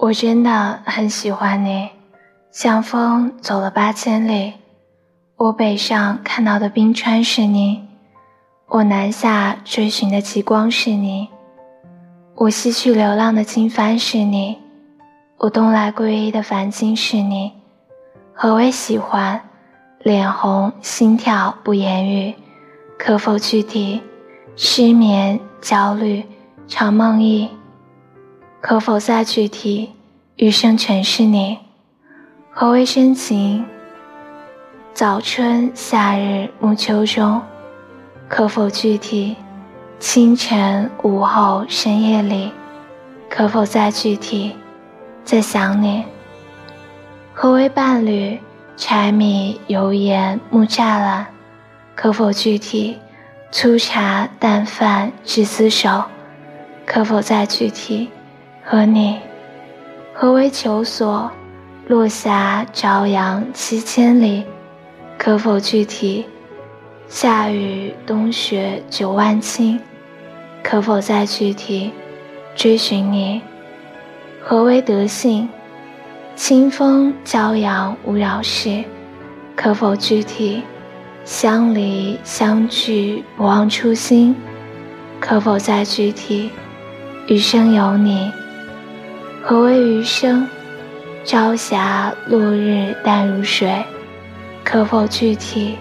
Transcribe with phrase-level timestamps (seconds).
[0.00, 1.88] 我真的很喜欢你，
[2.52, 4.52] 像风走了八千里。
[5.36, 7.84] 我北上看到的冰川是你，
[8.68, 11.28] 我南下追寻的极光是你，
[12.36, 14.58] 我西去流浪的经幡是你，
[15.36, 17.52] 我东来皈依的梵经是你。
[18.32, 19.40] 何为喜欢？
[20.04, 22.32] 脸红，心跳不言语，
[22.96, 24.00] 可否具体？
[24.54, 26.24] 失眠、焦虑、
[26.68, 27.48] 常梦呓。
[28.60, 29.92] 可否再具体？
[30.34, 31.58] 余生全是你。
[32.50, 33.64] 何为深情？
[34.92, 37.40] 早春、夏日、暮秋中。
[38.28, 39.36] 可否具体？
[40.00, 42.50] 清晨、午后、深夜里。
[43.30, 44.56] 可否再具体？
[45.24, 46.04] 在想你。
[47.32, 48.40] 何为伴侣？
[48.76, 51.26] 柴米油盐木栅栏。
[51.94, 52.98] 可否具体？
[53.52, 56.02] 粗茶淡饭执厮守。
[56.84, 58.10] 可否再具体？
[58.70, 59.18] 和你，
[60.12, 61.30] 何为求索？
[61.86, 64.44] 落霞朝阳七千里，
[65.16, 66.26] 可否具体？
[67.08, 69.78] 夏雨冬雪九万顷，
[70.62, 71.90] 可否再具体？
[72.54, 73.40] 追寻你，
[74.42, 75.48] 何为德性？
[76.36, 78.84] 清风骄阳无扰事，
[79.56, 80.62] 可否具体？
[81.24, 84.36] 相离相聚不忘初心，
[85.18, 86.50] 可否再具体？
[87.28, 88.30] 余生有你。
[89.50, 90.46] 何为余生？
[91.24, 93.82] 朝霞落日淡如水，
[94.62, 95.78] 可否具体？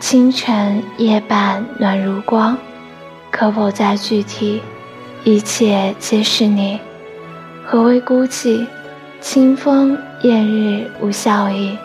[0.00, 2.56] 清晨夜半暖如光，
[3.30, 4.62] 可否再具体？
[5.24, 6.80] 一切皆是你。
[7.66, 8.66] 何为孤寂？
[9.20, 11.76] 清风艳日无笑意，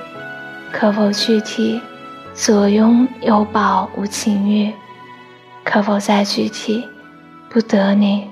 [0.72, 1.82] 可否具体？
[2.34, 4.72] 左拥右抱无情欲，
[5.62, 6.88] 可否再具体？
[7.50, 8.30] 不得你。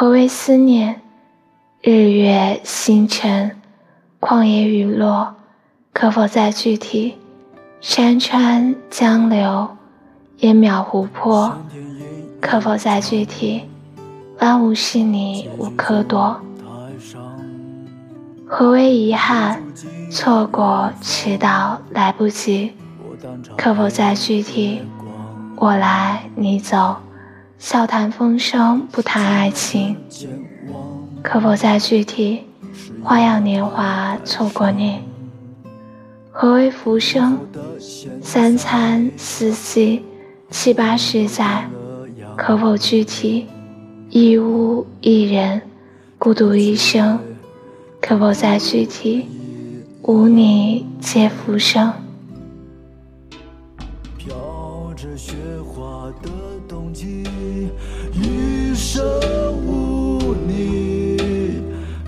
[0.00, 1.00] 何为思念？
[1.82, 3.56] 日月星辰，
[4.20, 5.34] 旷野雨落，
[5.92, 7.16] 可否再具体？
[7.80, 9.76] 山川江流，
[10.36, 11.52] 烟渺湖泊，
[12.40, 13.64] 可否再具体？
[14.38, 16.40] 万物是你无可躲。
[18.46, 19.60] 何为遗憾？
[20.12, 22.72] 错过迟到来不及，
[23.56, 24.80] 可否再具体？
[25.56, 26.94] 我来你走。
[27.58, 29.96] 笑谈风声，不谈爱情，
[31.22, 32.44] 可否再具体？
[33.02, 35.00] 花样年华，错过你。
[36.30, 37.36] 何为浮生？
[38.22, 40.04] 三餐四季，
[40.50, 41.68] 七八十载，
[42.36, 43.46] 可否具体？
[44.08, 45.60] 一屋一人，
[46.16, 47.18] 孤独一生，
[48.00, 49.26] 可否再具体？
[50.02, 51.92] 无你皆浮生。
[54.18, 56.28] 飘着雪花的
[56.68, 57.22] 冬季。
[58.12, 59.00] 余生
[59.64, 61.16] 无你，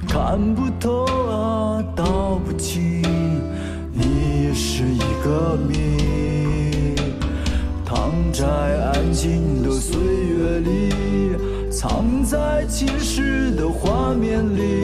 [0.09, 3.01] 看不透啊，道不清，
[3.93, 6.97] 你是一个谜。
[7.85, 10.93] 躺在安静的岁月里，
[11.71, 14.83] 藏在侵蚀的画面里，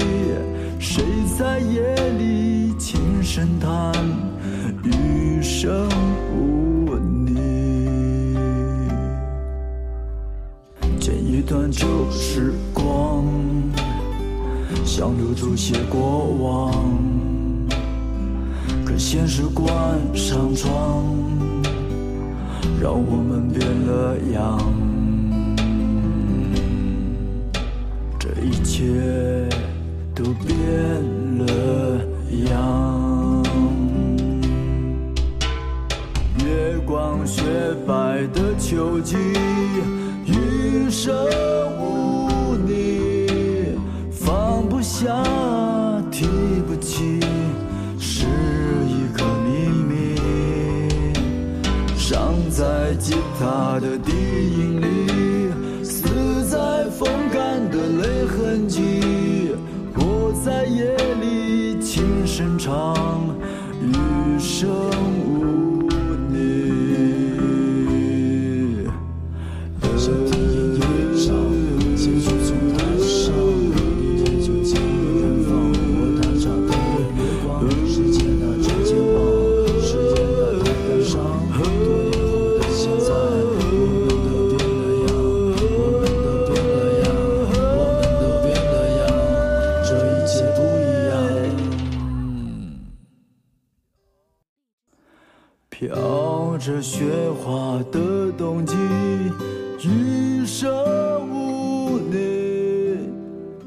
[0.78, 1.02] 谁
[1.36, 1.82] 在夜
[2.18, 3.92] 里轻声叹
[4.84, 5.88] 余生？
[6.32, 6.75] 无
[11.86, 13.24] 旧时光，
[14.84, 16.72] 想留住些过往，
[18.84, 19.70] 可现实关
[20.12, 21.04] 上窗，
[22.82, 24.58] 让我们变了样。
[28.18, 29.48] 这一切
[30.12, 30.56] 都变
[31.38, 32.00] 了
[32.50, 33.44] 样。
[36.40, 37.44] 月光雪
[37.86, 39.16] 白的秋季。
[40.28, 41.14] 余生
[53.38, 56.02] 他的低音里，死
[56.48, 59.54] 在风干的泪痕迹。
[59.94, 62.94] 我在夜里轻声唱，
[95.78, 97.04] 飘着雪
[97.44, 98.74] 花的冬季，
[99.82, 100.72] 余生
[101.28, 102.96] 无你。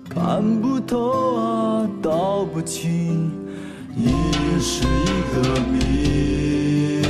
[0.09, 0.43] 看。
[0.59, 3.31] 不透啊，道不清，
[3.95, 4.09] 已
[4.59, 7.03] 是一个谜。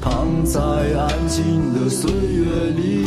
[0.00, 3.04] 躺在安静的岁月里，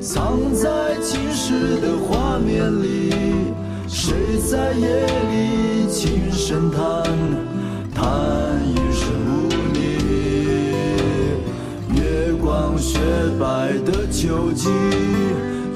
[0.00, 3.10] 藏在青石的画面里，
[3.88, 4.14] 谁
[4.48, 7.02] 在夜里轻声叹，
[7.92, 8.06] 叹
[8.64, 9.50] 一声无
[12.80, 12.98] 雪
[13.38, 14.70] 白的秋季，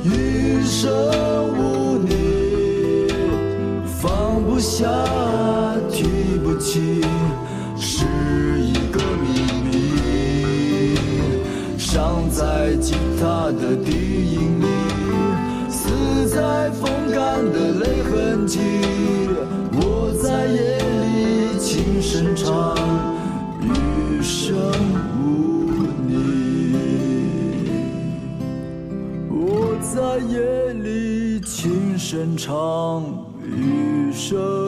[0.05, 0.91] 余生
[1.55, 3.13] 无你，
[4.01, 4.89] 放不下，
[5.91, 6.05] 提
[6.43, 7.03] 不起，
[7.79, 8.07] 是
[8.59, 9.29] 一个秘
[9.63, 10.97] 密。
[11.77, 13.91] 伤在吉他的低
[14.33, 14.67] 音里，
[15.69, 18.59] 死在风干的泪痕迹。
[19.73, 22.75] 我在夜里轻声唱，
[30.19, 33.03] 夜里轻声唱，
[33.43, 34.64] 余生。